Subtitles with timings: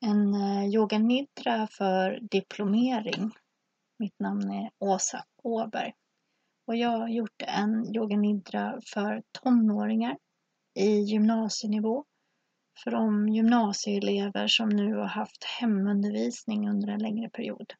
[0.00, 3.30] en eh, yoganidra yoga nidra för diplomering.
[3.98, 5.92] Mitt namn är Åsa Åberg
[6.66, 10.18] och jag har gjort en yoga nidra för tonåringar
[10.74, 12.04] i gymnasienivå
[12.84, 17.72] för de gymnasieelever som nu har haft hemundervisning under en längre period.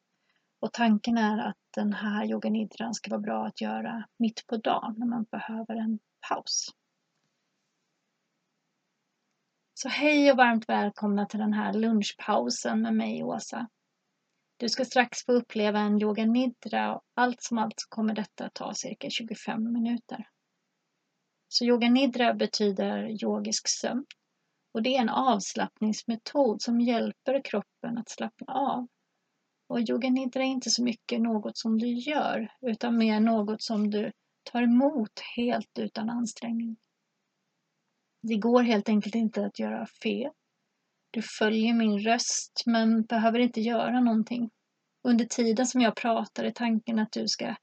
[0.61, 4.57] Och tanken är att den här yoga nidran ska vara bra att göra mitt på
[4.57, 5.99] dagen när man behöver en
[6.29, 6.69] paus.
[9.81, 13.69] Så hej och varmt välkomna till den här lunchpausen med mig Åsa.
[14.57, 18.49] Du ska strax få uppleva en yoga nidra och allt som allt så kommer detta
[18.53, 20.27] ta cirka 25 minuter.
[21.47, 24.05] Så yoga nidra betyder yogisk sömn
[24.73, 28.87] och det är en avslappningsmetod som hjälper kroppen att slappna av.
[29.67, 33.89] Och yoga nidra är inte så mycket något som du gör utan mer något som
[33.89, 34.11] du
[34.43, 36.77] tar emot helt utan ansträngning.
[38.21, 40.31] Det går helt enkelt inte att göra fel.
[41.11, 44.49] Du följer min röst men behöver inte göra någonting.
[45.03, 47.55] Under tiden som jag pratar är tanken att du ska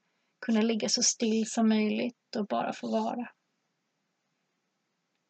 [0.45, 3.29] kunna ligga så still som möjligt och bara få vara.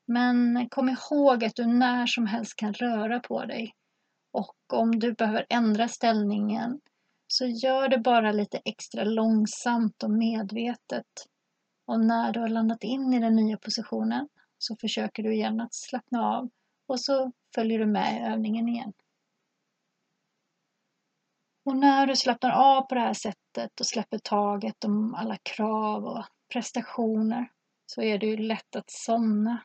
[0.08, 3.74] Men kom ihåg att du när som helst kan röra på dig
[4.32, 6.82] och om du behöver ändra ställningen
[7.28, 11.06] så gör det bara lite extra långsamt och medvetet.
[11.86, 14.28] Och när du har landat in i den nya positionen
[14.60, 16.50] så försöker du igen att slappna av
[16.88, 18.94] och så följer du med övningen igen.
[21.66, 26.06] Och när du slappnar av på det här sättet och släpper taget om alla krav
[26.06, 27.52] och prestationer
[27.86, 29.64] så är det ju lätt att somna.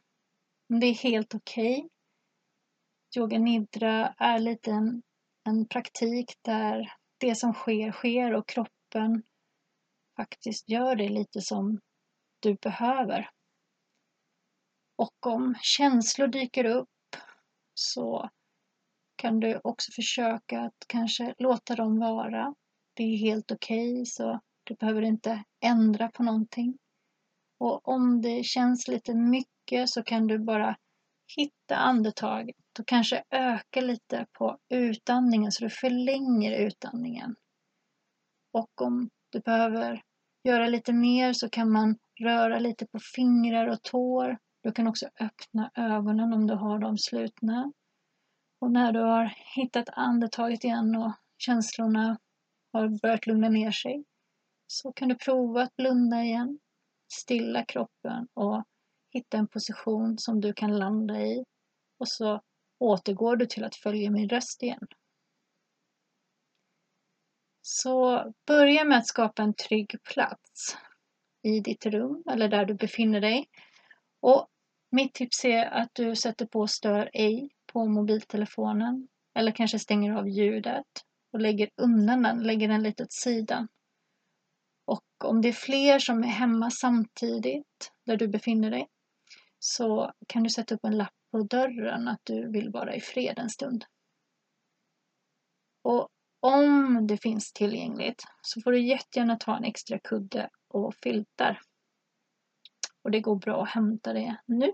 [0.69, 1.79] Men det är helt okej.
[1.79, 1.89] Okay.
[3.17, 5.03] Yoga nidra är lite en,
[5.45, 9.23] en praktik där det som sker, sker och kroppen
[10.17, 11.81] faktiskt gör det lite som
[12.41, 13.31] du behöver.
[14.97, 16.89] Och om känslor dyker upp
[17.75, 18.31] så
[19.17, 22.55] kan du också försöka att kanske låta dem vara.
[22.95, 26.79] Det är helt okej okay, så du behöver inte ändra på någonting.
[27.59, 30.77] Och om det känns lite mycket så kan du bara
[31.37, 37.37] hitta andetaget och kanske öka lite på utandningen så du förlänger utandningen.
[38.53, 40.03] Och om du behöver
[40.45, 45.09] göra lite mer så kan man röra lite på fingrar och tår du kan också
[45.21, 47.73] öppna ögonen om du har dem slutna.
[48.61, 52.19] Och när du har hittat andetaget igen och känslorna
[52.73, 54.05] har börjat lugna ner sig
[54.67, 56.59] så kan du prova att blunda igen,
[57.13, 58.65] stilla kroppen och
[59.11, 61.45] hitta en position som du kan landa i
[61.99, 62.41] och så
[62.79, 64.87] återgår du till att följa min röst igen.
[67.63, 70.77] Så börja med att skapa en trygg plats
[71.43, 73.49] i ditt rum eller där du befinner dig.
[74.21, 74.49] Och
[74.95, 80.29] mitt tips är att du sätter på stör ej på mobiltelefonen eller kanske stänger av
[80.29, 80.87] ljudet
[81.33, 83.69] och lägger undan den, lägger den lite åt sidan.
[84.85, 88.89] Och om det är fler som är hemma samtidigt där du befinner dig
[89.59, 93.39] så kan du sätta upp en lapp på dörren att du vill vara i fred
[93.39, 93.85] en stund.
[95.83, 96.09] Och
[96.41, 101.61] om det finns tillgängligt så får du jättegärna ta en extra kudde och filtar.
[103.03, 104.73] Och det går bra att hämta det nu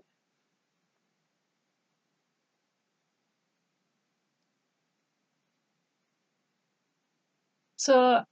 [7.80, 8.24] Så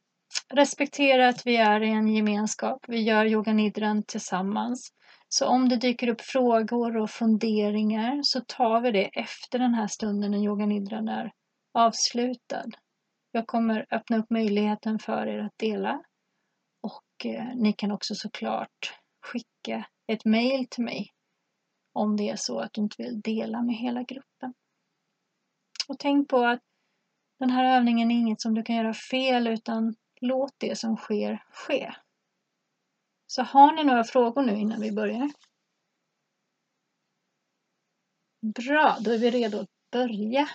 [0.49, 2.85] respektera att vi är i en gemenskap.
[2.89, 4.93] Vi gör yoga nidran tillsammans.
[5.29, 9.87] Så om det dyker upp frågor och funderingar så tar vi det efter den här
[9.87, 11.33] stunden när yoga nidran är
[11.75, 12.71] avslutad.
[13.33, 16.03] Jag kommer öppna upp möjligheten för er att dela
[16.83, 21.13] och eh, ni kan också såklart skicka ett mail till mig
[21.93, 24.55] om det är så att du inte vill dela med hela gruppen.
[25.89, 26.61] Och tänk på att
[27.39, 31.45] den här övningen är inget som du kan göra fel utan låt det som sker
[31.51, 31.95] ske.
[33.27, 35.31] Så har ni några frågor nu innan vi börjar?
[38.41, 40.49] Bra, då är vi redo att börja.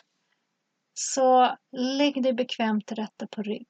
[0.94, 3.70] Så lägg dig bekvämt till rätta på rygg.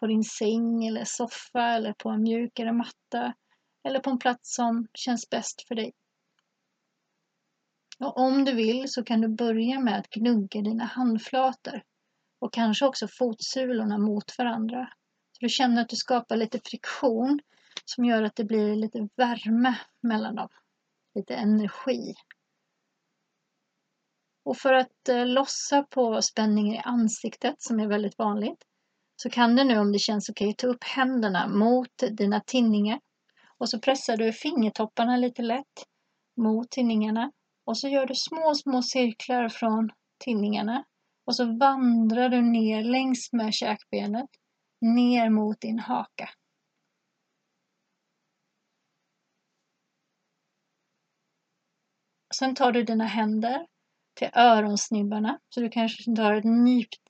[0.00, 3.34] På din säng eller soffa eller på en mjukare matta
[3.84, 5.92] eller på en plats som känns bäst för dig.
[7.98, 11.82] Och om du vill så kan du börja med att gnugga dina handflator
[12.44, 14.88] och kanske också fotsulorna mot varandra.
[15.32, 17.40] Så du känner att du skapar lite friktion
[17.84, 20.48] som gör att det blir lite värme mellan dem.
[21.14, 22.14] Lite energi.
[24.44, 28.64] Och för att eh, lossa på spänningen i ansiktet som är väldigt vanligt
[29.16, 33.00] så kan du nu om det känns okej ta upp händerna mot dina tinningar
[33.58, 35.84] och så pressar du fingertopparna lite lätt
[36.36, 37.32] mot tinningarna
[37.64, 39.90] och så gör du små, små cirklar från
[40.24, 40.84] tinningarna
[41.24, 44.30] och så vandrar du ner längs med käkbenet,
[44.80, 46.30] ner mot din haka.
[52.34, 53.66] Sen tar du dina händer
[54.14, 57.02] till öronsnibbarna, så du kanske tar ett nypt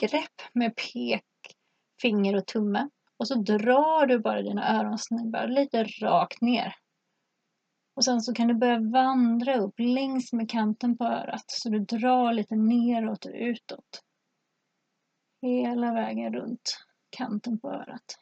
[0.00, 2.88] grepp med pekfinger och tumme.
[3.16, 6.74] Och så drar du bara dina öronsnibbar lite rakt ner.
[7.94, 11.44] Och sen så kan du börja vandra upp längs med kanten på örat.
[11.46, 14.02] Så du drar lite neråt och utåt.
[15.42, 16.78] Hela vägen runt
[17.10, 18.18] kanten på örat.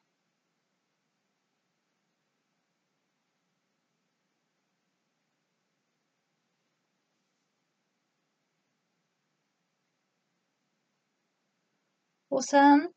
[12.28, 12.92] Och sen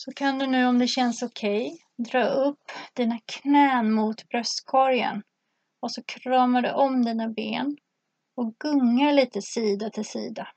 [0.00, 5.22] så kan du nu om det känns okej okay, dra upp dina knän mot bröstkorgen
[5.80, 7.76] och så kramar du om dina ben
[8.34, 10.48] och gungar lite sida till sida.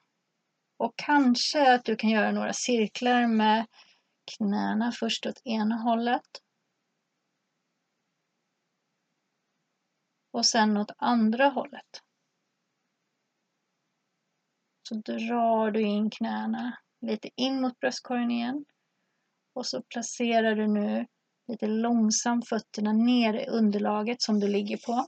[0.77, 3.65] Och kanske att du kan göra några cirklar med
[4.37, 6.41] knäna först åt ena hållet
[10.31, 12.01] och sen åt andra hållet.
[14.89, 18.65] Så drar du in knäna lite in mot bröstkorgen igen
[19.53, 21.05] och så placerar du nu
[21.47, 25.07] lite långsamt fötterna ner i underlaget som du ligger på.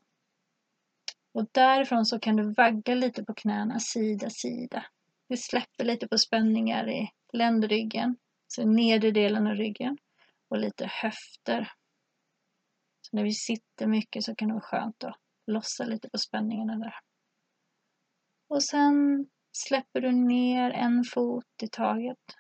[1.34, 4.86] Och därifrån så kan du vagga lite på knäna sida sida.
[5.28, 9.98] Vi släpper lite på spänningar i ländryggen, så nedre delen av ryggen
[10.50, 11.72] och lite höfter.
[13.02, 15.16] Så när vi sitter mycket så kan det vara skönt att
[15.48, 16.96] lossa lite på spänningarna där.
[18.50, 22.36] Och sen släpper du ner en fot i taget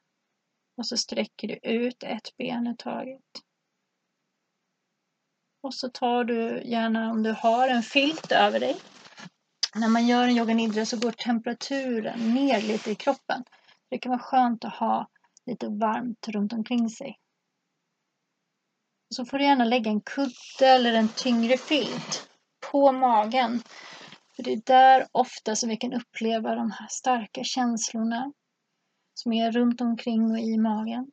[0.77, 3.21] och så sträcker du ut ett ben i taget.
[5.63, 8.77] Och så tar du gärna om du har en filt över dig.
[9.75, 13.43] När man gör en yoga nidra så går temperaturen ner lite i kroppen.
[13.89, 15.09] Det kan vara skönt att ha
[15.45, 17.19] lite varmt runt omkring sig.
[19.15, 22.29] Så får du gärna lägga en kudde eller en tyngre filt
[22.71, 23.61] på magen.
[24.35, 28.33] För det är där ofta som vi kan uppleva de här starka känslorna
[29.15, 31.11] som är runt omkring och i magen.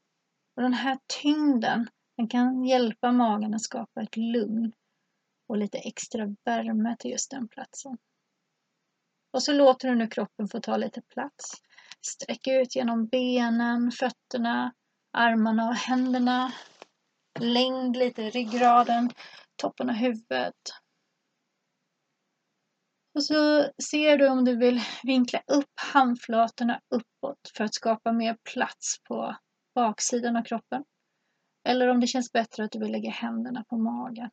[0.56, 4.72] Och den här tyngden den kan hjälpa magen att skapa ett lugn
[5.48, 7.98] och lite extra värme till just den platsen.
[9.32, 11.52] Och så låter du nu kroppen få ta lite plats.
[12.06, 14.74] Sträck ut genom benen, fötterna,
[15.12, 16.52] armarna och händerna.
[17.40, 19.10] Längd lite i ryggraden,
[19.56, 20.54] toppen av huvudet.
[23.14, 28.36] Och så ser du om du vill vinkla upp handflatorna uppåt för att skapa mer
[28.54, 29.36] plats på
[29.74, 30.84] baksidan av kroppen.
[31.68, 34.30] Eller om det känns bättre att du vill lägga händerna på magen.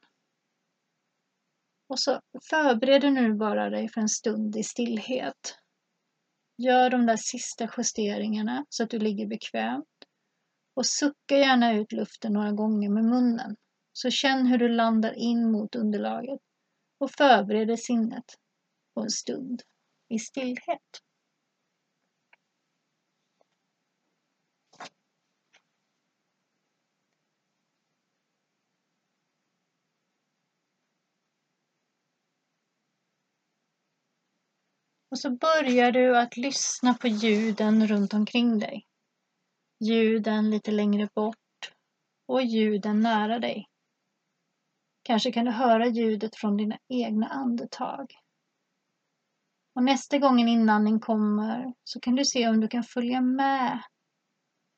[1.90, 5.58] Och så förbereder nu bara dig för en stund i stillhet.
[6.58, 9.86] Gör de där sista justeringarna så att du ligger bekvämt.
[10.76, 13.56] Och sucka gärna ut luften några gånger med munnen.
[13.94, 16.40] Så känn hur du landar in mot underlaget
[17.00, 18.26] och förbereder sinnet
[19.00, 19.62] på en stund
[20.10, 21.02] i stillhet.
[35.12, 38.86] Och så börjar du att lyssna på ljuden runt omkring dig.
[39.80, 41.74] Ljuden lite längre bort
[42.28, 43.70] och ljuden nära dig.
[45.04, 48.16] Kanske kan du höra ljudet från dina egna andetag.
[49.74, 53.84] Och nästa gång en inandning kommer så kan du se om du kan följa med.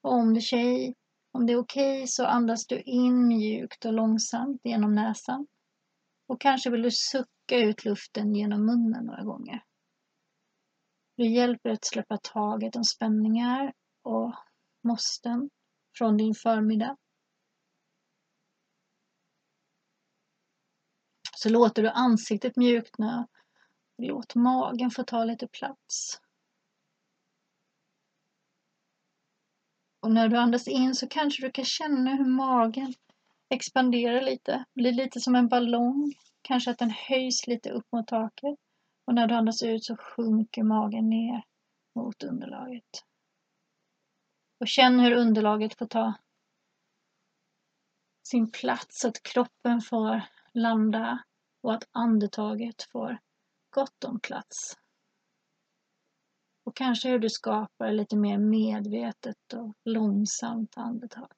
[0.02, 0.96] Och om det, tjej,
[1.32, 5.48] om det är okej okay, så andas du in mjukt och långsamt genom näsan.
[6.28, 9.64] Och kanske vill du sucka ut luften genom munnen några gånger.
[11.18, 14.34] Det hjälper att släppa taget om spänningar och
[14.84, 15.50] måsten
[15.98, 16.98] från din förmiddag.
[21.36, 23.28] Så låter du ansiktet mjukna
[24.04, 26.22] Låt magen få ta lite plats.
[30.00, 32.94] Och när du andas in så kanske du kan känna hur magen
[33.50, 36.14] expanderar lite, blir lite som en ballong.
[36.42, 38.60] Kanske att den höjs lite upp mot taket.
[39.06, 41.44] Och när du andas ut så sjunker magen ner
[41.96, 43.06] mot underlaget.
[44.60, 46.14] Och känn hur underlaget får ta
[48.28, 50.22] sin plats, att kroppen får
[50.54, 51.24] landa
[51.62, 53.18] och att andetaget får
[53.72, 54.78] gott om plats.
[56.64, 61.32] Och kanske hur du skapar lite mer medvetet och långsamt andetag.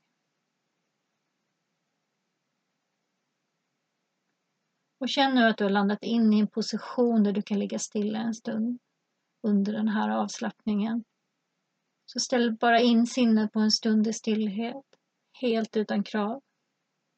[4.99, 7.79] Och känn nu att du har landat in i en position där du kan ligga
[7.79, 8.79] stilla en stund.
[9.47, 11.03] under den här avslappningen.
[12.05, 14.85] Så ställ bara in sinnet på en stund i stillhet,
[15.41, 16.41] helt utan krav.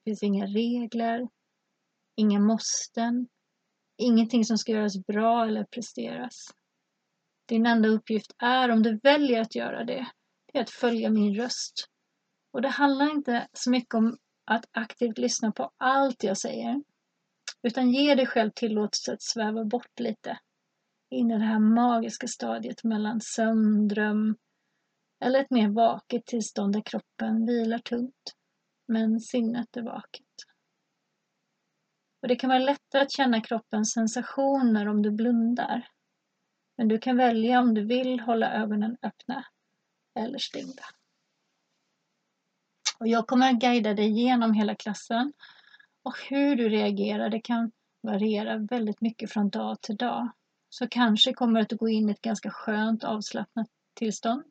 [0.03, 1.29] Det finns inga regler,
[2.15, 3.27] inga måsten,
[3.97, 6.47] ingenting som ska göras bra eller presteras.
[7.47, 10.07] Din enda uppgift är, om du väljer att göra det,
[10.53, 11.89] det är att följa min röst.
[12.53, 16.83] Och det handlar inte så mycket om att aktivt lyssna på allt jag säger,
[17.63, 20.39] utan ge dig själv tillåtelse att sväva bort lite
[21.09, 24.35] in i det här magiska stadiet mellan sömn, dröm
[25.25, 28.33] eller ett mer vaket tillstånd där kroppen vilar tungt
[28.87, 30.24] men sinnet är vaket.
[32.25, 35.87] Och det kan vara lättare att känna kroppens sensationer om du blundar.
[36.77, 39.45] Men du kan välja om du vill hålla ögonen öppna
[40.19, 40.83] eller stängda.
[42.99, 45.33] Och jag kommer att guida dig genom hela klassen
[46.03, 50.31] och hur du reagerar det kan variera väldigt mycket från dag till dag.
[50.69, 54.43] Så kanske kommer du att gå in i ett ganska skönt avslappnat tillstånd.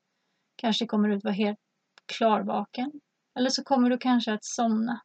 [0.56, 1.60] Kanske kommer du att vara helt
[2.06, 2.92] klarvaken.
[3.38, 5.00] Eller så kommer du kanske att somna.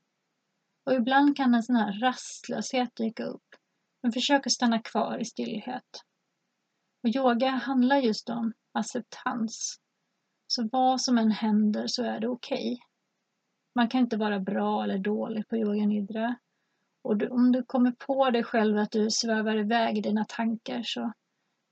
[0.86, 3.56] Och ibland kan en sån här rastlöshet dyka upp.
[4.04, 6.04] Men försök att stanna kvar i stillhet.
[7.04, 9.80] Och yoga handlar just om acceptans.
[10.48, 12.74] Så vad som än händer så är det okej.
[12.74, 12.78] Okay.
[13.76, 16.36] Man kan inte vara bra eller dålig på yoga nidra.
[17.04, 20.84] Och du, om du kommer på dig själv att du svävar iväg i dina tankar
[20.86, 21.14] så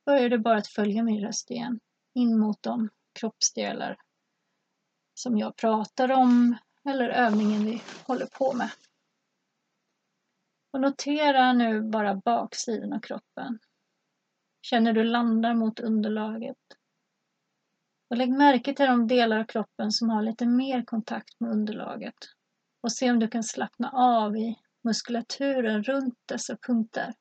[0.05, 1.79] börjar du bara att följa min röst igen.
[2.13, 3.97] In mot de kroppsdelar
[5.13, 6.57] som jag pratar om
[6.89, 8.69] eller övningen vi håller på med.
[10.77, 13.59] Och notera nu bara baksidan av kroppen.
[14.61, 16.57] Känner du landar mot underlaget.
[18.09, 22.15] Och lägg märke till de delar av kroppen som har lite mer kontakt med underlaget.
[22.81, 27.13] Och se om du kan slappna av i muskulaturen runt dessa punkter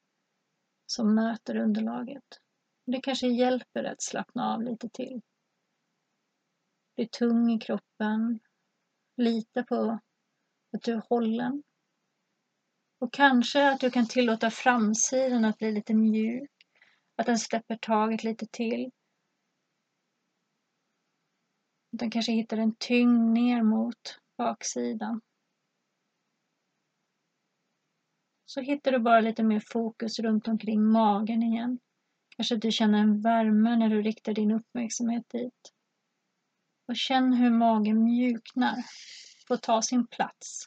[0.86, 2.40] som möter underlaget.
[2.86, 5.20] Det kanske hjälper dig att slappna av lite till.
[6.96, 8.40] Bli tung i kroppen.
[9.16, 9.98] Lita på
[10.76, 11.62] att du är hållen.
[12.98, 16.50] Och kanske att du kan tillåta framsidan att bli lite mjuk.
[17.16, 18.86] Att den släpper taget lite till.
[21.92, 25.20] Att den kanske hittar en tyngd ner mot baksidan.
[28.46, 31.78] Så hittar du bara lite mer fokus runt omkring magen igen.
[32.36, 35.72] Kanske att du känner en värme när du riktar din uppmärksamhet dit.
[36.88, 38.76] Och känn hur magen mjuknar,
[39.48, 40.66] får ta sin plats.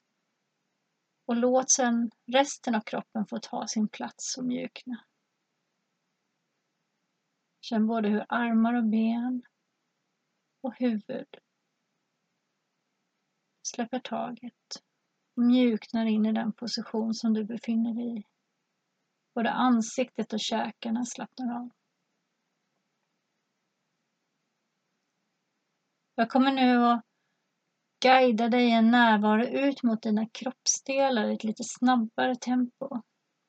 [1.29, 5.05] Och låt sedan resten av kroppen få ta sin plats och mjukna.
[7.61, 9.43] Känn både hur armar och ben
[10.61, 11.27] och huvud
[13.67, 14.83] släpper taget
[15.35, 18.23] och mjuknar in i den position som du befinner dig i.
[19.35, 21.69] Både ansiktet och käkarna slappnar av.
[26.15, 27.08] Jag kommer nu att
[27.99, 33.01] guida dig i en närvaro ut mot dina kroppsdelar i ett lite snabbare tempo.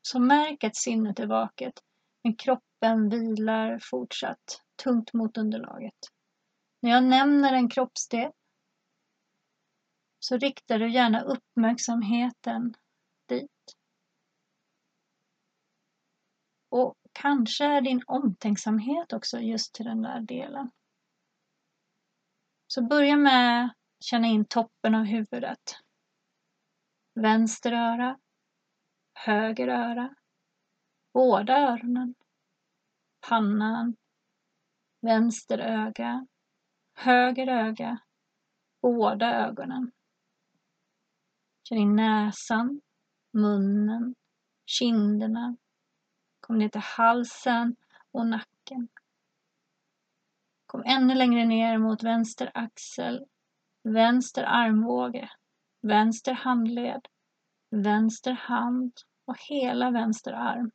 [0.02, 1.75] Så märk att sinnet är vaket,
[2.25, 5.99] men kroppen vilar fortsatt tungt mot underlaget.
[6.83, 8.33] När jag nämner en kroppsdel
[10.19, 12.75] så riktar du gärna uppmärksamheten
[13.28, 13.50] dit.
[16.69, 20.71] Och kanske är din omtänksamhet också just till den där delen.
[22.66, 25.76] Så börja med känna in toppen av huvudet.
[27.14, 28.19] Vänster öra,
[29.14, 30.14] höger öra,
[31.12, 32.14] båda öronen,
[33.28, 33.97] pannan,
[35.00, 36.26] vänster öga,
[36.95, 38.00] höger öga,
[38.83, 39.92] båda ögonen.
[41.62, 42.80] Känn in näsan,
[43.33, 44.14] munnen,
[44.66, 45.57] kinderna.
[46.40, 47.76] Kom ner till halsen
[48.11, 48.88] och nacken.
[50.66, 53.26] Kom ännu längre ner mot vänster axel,
[53.83, 55.31] vänster armbåge,
[55.83, 57.09] vänster handled,
[57.71, 58.93] vänster hand
[59.27, 60.71] och hela vänster arm.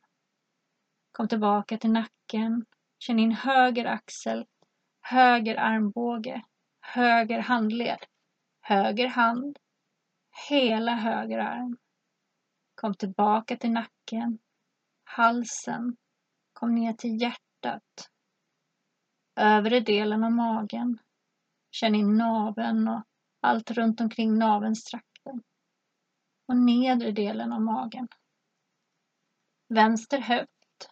[1.12, 2.66] Kom tillbaka till nacken.
[2.98, 4.46] Känn in höger axel,
[5.00, 6.42] höger armbåge,
[6.80, 7.98] höger handled,
[8.60, 9.58] höger hand,
[10.48, 11.76] hela höger arm.
[12.74, 14.38] Kom tillbaka till nacken,
[15.04, 15.96] halsen,
[16.52, 18.10] kom ner till hjärtat,
[19.36, 20.98] övre delen av magen.
[21.80, 23.04] Känn in naveln och
[23.40, 25.42] allt runt omkring navelstrakten.
[26.48, 28.08] Och nedre delen av magen.
[29.68, 30.90] Vänster höft,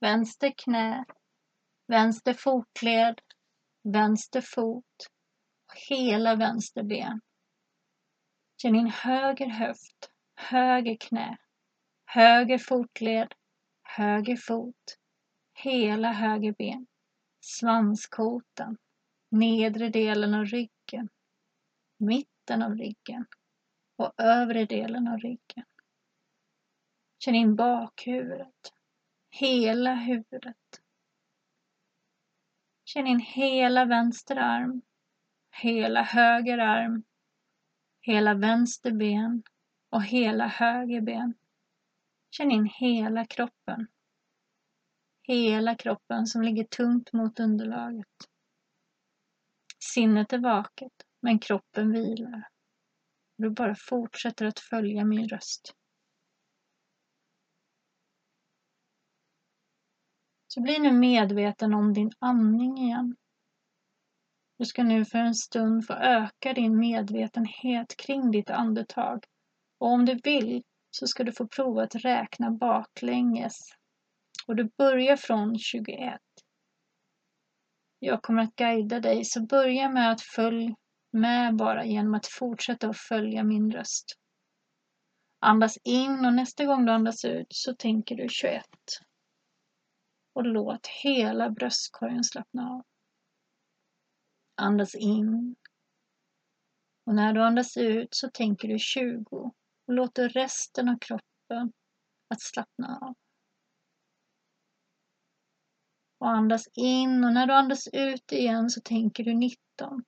[0.00, 1.04] vänster knä,
[1.86, 3.20] vänster fotled,
[3.82, 5.06] vänster fot.
[5.66, 7.20] Och hela vänster ben.
[8.62, 11.38] Känn in höger höft, höger knä,
[12.04, 13.34] höger fotled,
[13.82, 14.98] höger fot,
[15.54, 16.86] hela höger ben.
[17.40, 18.76] svanskotan,
[19.34, 21.08] nedre delen av ryggen,
[21.98, 23.26] mitten av ryggen
[23.96, 25.64] och övre delen av ryggen.
[27.18, 28.72] Känn in bakhuvudet,
[29.30, 30.80] hela huvudet.
[32.84, 34.82] Känn in hela vänster arm,
[35.62, 37.04] hela höger arm,
[38.00, 39.42] hela vänster ben
[39.90, 41.34] och hela höger ben.
[42.30, 43.86] Känn in hela kroppen.
[45.22, 48.33] Hela kroppen som ligger tungt mot underlaget.
[49.92, 52.48] Sinnet är vaket, men kroppen vilar.
[53.38, 55.74] Du bara fortsätter att följa min röst.
[60.46, 63.16] Så bli nu medveten om din andning igen.
[64.58, 69.24] Du ska nu för en stund få öka din medvetenhet kring ditt andetag.
[69.78, 73.58] Och om du vill så ska du få prova att räkna baklänges.
[74.46, 76.20] Och du börjar från 21.
[78.04, 80.74] Jag kommer att guida dig, så börja med att följa
[81.10, 84.18] med bara genom att fortsätta att följa min röst.
[85.40, 88.64] Andas in och nästa gång du andas ut så tänker du 21.
[90.34, 92.82] Och låt hela bröstkorgen slappna av.
[94.54, 95.56] Andas in.
[97.06, 99.52] Och när du andas ut så tänker du 20
[99.86, 101.72] och låter resten av kroppen
[102.28, 103.14] att slappna av.
[106.24, 110.04] Och andas in och när du andas ut igen så tänker du 19.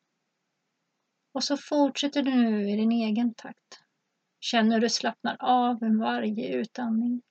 [1.32, 3.80] Och så fortsätter du nu i din egen takt.
[4.40, 7.22] Känner hur du slappnar av med varje utandning.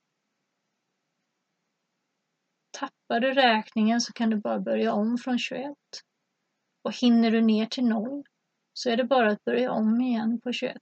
[2.70, 5.74] Tappar du räkningen så kan du bara börja om från 21.
[6.82, 8.24] Och hinner du ner till noll
[8.72, 10.76] så är det bara att börja om igen på 21.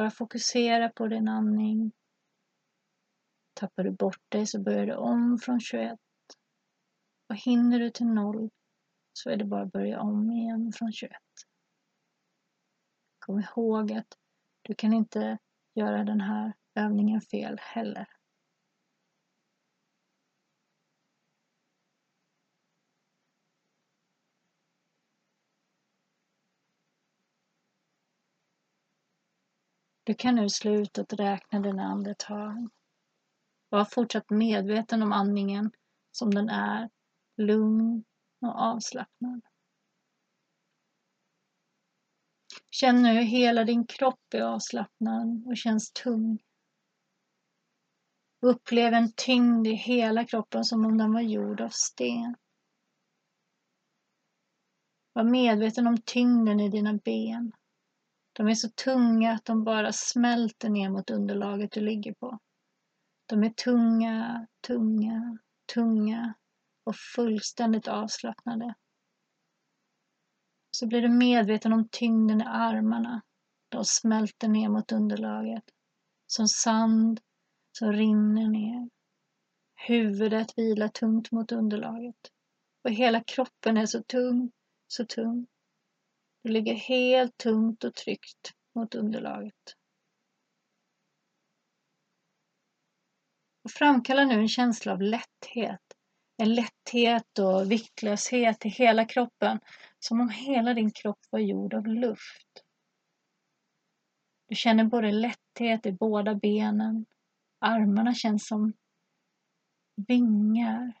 [0.00, 1.92] Bara fokusera på din andning.
[3.54, 5.98] Tappar du bort dig så börjar du om från 21.
[7.28, 8.50] Och hinner du till noll
[9.12, 11.12] så är det bara att börja om igen från 21.
[13.18, 14.18] Kom ihåg att
[14.62, 15.38] du kan inte
[15.74, 18.08] göra den här övningen fel heller.
[30.04, 32.70] Du kan nu sluta att räkna dina andetag.
[33.68, 35.72] Var fortsatt medveten om andningen
[36.10, 36.90] som den är,
[37.36, 38.04] lugn
[38.40, 39.40] och avslappnad.
[42.70, 46.38] Känn nu hur hela din kropp är avslappnad och känns tung.
[48.40, 52.36] Upplev en tyngd i hela kroppen som om den var gjord av sten.
[55.12, 57.52] Var medveten om tyngden i dina ben.
[58.40, 62.38] De är så tunga att de bara smälter ner mot underlaget du ligger på.
[63.26, 65.38] De är tunga, tunga,
[65.74, 66.34] tunga
[66.84, 68.74] och fullständigt avslappnade.
[70.70, 73.22] Så blir du medveten om tyngden i armarna.
[73.68, 75.64] De smälter ner mot underlaget.
[76.26, 77.20] Som sand
[77.78, 78.90] som rinner ner.
[79.74, 82.20] Huvudet vilar tungt mot underlaget.
[82.84, 84.50] Och hela kroppen är så tung,
[84.88, 85.46] så tung.
[86.42, 89.76] Du ligger helt tungt och tryggt mot underlaget.
[93.64, 95.80] Och framkalla nu en känsla av lätthet.
[96.36, 99.60] En lätthet och viktlöshet i hela kroppen.
[99.98, 102.64] Som om hela din kropp var gjord av luft.
[104.48, 107.06] Du känner både lätthet i båda benen.
[107.58, 108.72] Armarna känns som
[110.08, 110.92] vingar.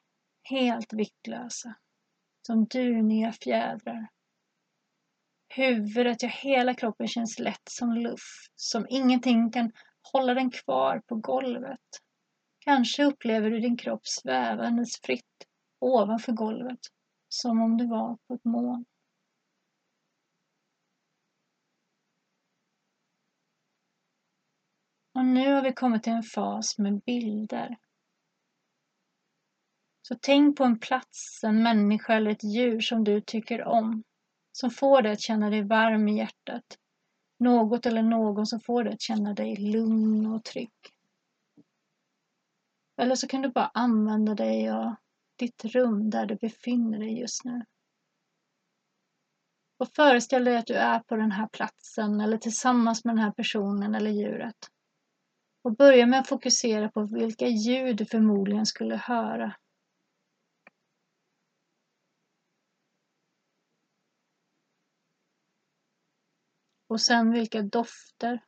[0.42, 1.74] Helt viktlösa.
[2.46, 4.08] Som duniga fjädrar.
[5.54, 9.72] Huvudet, ja hela kroppen känns lätt som luft, som ingenting kan
[10.12, 11.80] hålla den kvar på golvet.
[12.58, 15.46] Kanske upplever du din kropp svävandes fritt
[15.80, 16.78] ovanför golvet,
[17.28, 18.84] som om du var på ett moln.
[25.14, 27.76] Och nu har vi kommit till en fas med bilder.
[30.02, 34.02] Så tänk på en plats, en människa eller ett djur som du tycker om
[34.52, 36.78] som får dig att känna dig varm i hjärtat.
[37.38, 40.72] Något eller någon som får dig att känna dig lugn och trygg.
[43.00, 44.94] Eller så kan du bara använda dig av
[45.36, 47.64] ditt rum där du befinner dig just nu.
[49.78, 53.32] Och föreställ dig att du är på den här platsen eller tillsammans med den här
[53.32, 54.70] personen eller djuret.
[55.62, 59.54] Och börja med att fokusera på vilka ljud du förmodligen skulle höra.
[66.90, 68.44] Och sen vilka dofter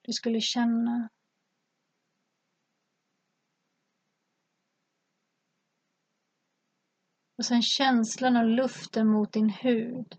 [0.00, 1.08] du skulle känna.
[7.38, 10.18] Och sen känslan av luften mot din hud.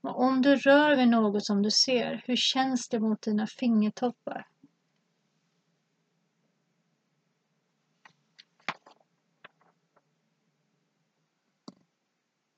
[0.00, 4.51] Och om du rör vid något som du ser, hur känns det mot dina fingertoppar?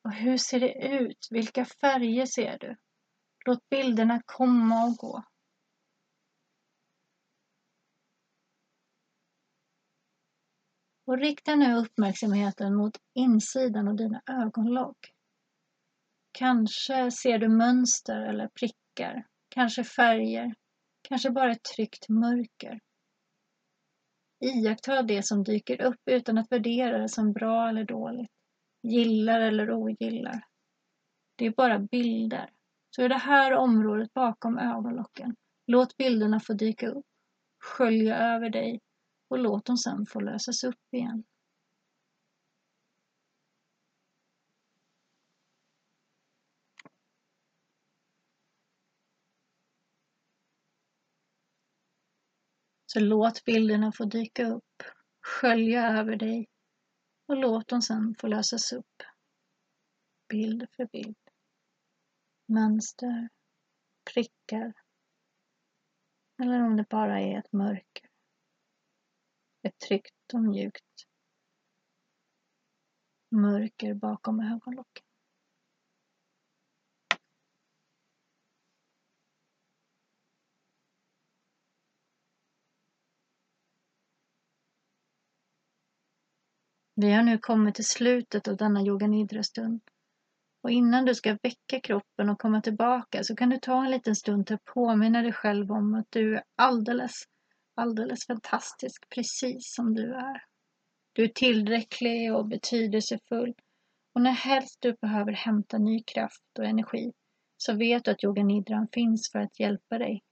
[0.05, 1.29] Och hur ser det ut?
[1.31, 2.77] Vilka färger ser du?
[3.47, 5.25] Låt bilderna komma och gå.
[11.07, 14.99] Och rikta nu uppmärksamheten mot insidan av dina ögonlock.
[16.33, 20.55] Kanske ser du mönster eller prickar, kanske färger,
[21.09, 22.81] kanske bara ett tryggt mörker.
[24.40, 28.33] Iaktta det som dyker upp utan att värdera det som bra eller dåligt,
[28.85, 30.44] gillar eller ogillar.
[31.37, 32.51] Det är bara bilder.
[32.90, 37.07] Så i det här området bakom ögonlocken, låt bilderna få dyka upp,
[37.59, 38.81] skölja över dig
[39.29, 41.25] och låt dem sedan få lösas upp igen.
[52.87, 54.83] Så låt bilderna få dyka upp,
[55.20, 56.47] skölja över dig
[57.27, 59.03] och låt dem sedan få lösas upp.
[60.29, 61.17] Bild för bild.
[62.47, 63.29] Mönster,
[64.15, 64.73] prickar
[66.43, 68.11] eller om det bara är ett mörker.
[69.63, 71.07] Ett tryggt och mjukt
[73.31, 75.04] mörker bakom ögonlocken.
[86.97, 89.81] Vi har nu kommit till slutet av denna yoga nidra-stund.
[90.63, 94.17] Och innan du ska väcka kroppen och komma tillbaka så kan du ta en liten
[94.17, 97.13] stund till att påminna dig själv om att du är alldeles,
[97.75, 100.43] alldeles fantastisk precis som du är.
[101.13, 103.55] Du är tillräcklig och betydelsefull
[104.15, 107.13] och när helst du behöver hämta ny kraft och energi
[107.57, 110.23] så vet du att yoga nidran finns för att hjälpa dig.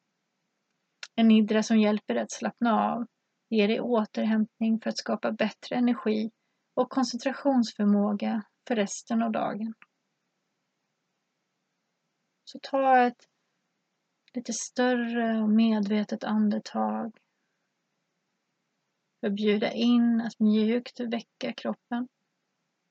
[1.16, 3.06] En nidra som hjälper dig att slappna av,
[3.50, 6.30] ger dig återhämtning för att skapa bättre energi
[6.74, 9.74] och koncentrationsförmåga för resten av dagen.
[12.44, 13.28] Så ta ett
[14.34, 17.18] lite större och medvetet andetag.
[19.20, 22.08] För att bjuda in att mjukt väcka kroppen.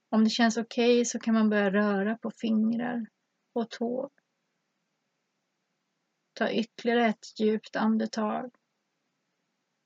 [0.10, 3.08] Om det känns okej okay så kan man börja röra på fingrar
[3.54, 4.10] och tår.
[6.34, 8.52] Ta ytterligare ett djupt andetag.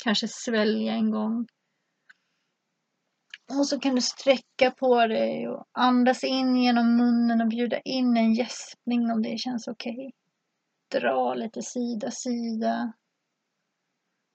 [0.03, 1.47] Kanske svälja en gång
[3.49, 8.17] och så kan du sträcka på dig och andas in genom munnen och bjuda in
[8.17, 9.93] en gäspning om det känns okej.
[9.93, 11.01] Okay.
[11.01, 12.93] Dra lite sida, sida.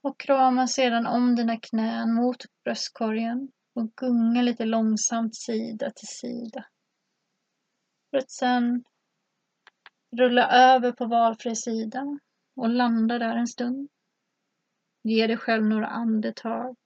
[0.02, 6.64] Och krama sedan om dina knän mot bröstkorgen och gunga lite långsamt sida till sida.
[8.10, 8.84] För att sen
[10.16, 12.18] rulla över på valfri sida
[12.56, 13.88] och landa där en stund.
[15.02, 16.76] Ge dig själv några andetag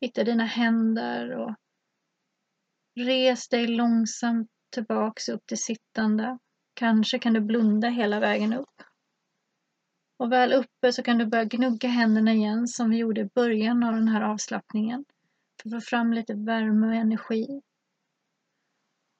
[0.00, 1.54] Hitta dina händer och
[2.96, 6.38] res dig långsamt tillbaks upp till sittande.
[6.74, 8.82] Kanske kan du blunda hela vägen upp.
[10.18, 13.82] Och väl uppe så kan du börja gnugga händerna igen som vi gjorde i början
[13.84, 15.04] av den här avslappningen.
[15.62, 17.62] För att få fram lite värme och energi.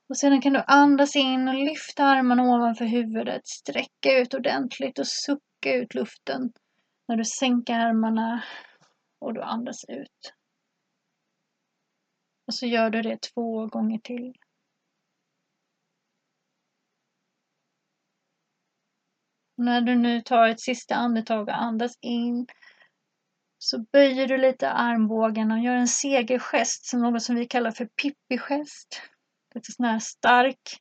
[0.08, 5.06] Och sedan kan du andas in och lyfta armarna ovanför huvudet, sträcka ut ordentligt och
[5.06, 6.52] sucka ut luften
[7.08, 8.44] när du sänker armarna
[9.18, 10.39] och du andas ut.
[12.50, 14.32] Och så gör du det två gånger till.
[19.56, 22.46] Och när du nu tar ett sista andetag och andas in
[23.58, 27.84] så böjer du lite armbågen och gör en segergest, som något som vi kallar för
[27.86, 29.02] Pippi-gest.
[29.54, 30.80] Lite sån här stark.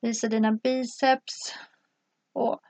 [0.00, 1.54] Visa dina biceps.
[2.32, 2.60] Och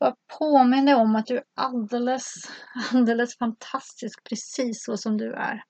[0.00, 2.32] bara påminn dig om att du är alldeles,
[2.92, 5.67] alldeles fantastisk precis så som du är.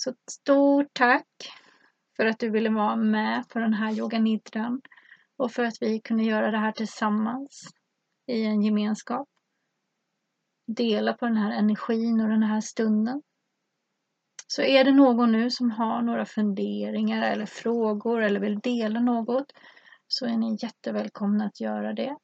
[0.00, 1.26] Så stort tack
[2.16, 4.80] för att du ville vara med på den här yoganidran
[5.36, 7.70] och för att vi kunde göra det här tillsammans
[8.26, 9.28] i en gemenskap.
[10.66, 13.22] Dela på den här energin och den här stunden.
[14.46, 19.52] Så är det någon nu som har några funderingar eller frågor eller vill dela något
[20.06, 22.16] så är ni jättevälkomna att göra det.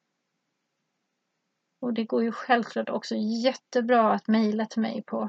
[1.81, 5.29] Och det går ju självklart också jättebra att mejla till mig på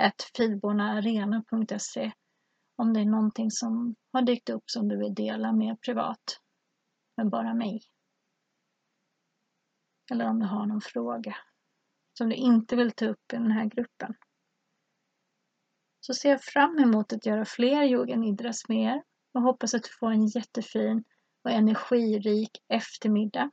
[0.00, 2.12] asa.aberg.filbornaarena.se
[2.76, 6.40] om det är någonting som har dykt upp som du vill dela med privat
[7.16, 7.80] med bara mig.
[10.12, 11.36] Eller om du har någon fråga
[12.18, 14.14] som du inte vill ta upp i den här gruppen.
[16.00, 19.02] Så ser jag fram emot att göra fler yoga nidras med er
[19.34, 21.04] och hoppas att du får en jättefin
[21.44, 23.50] och energirik eftermiddag.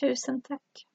[0.00, 0.89] Tusen tack!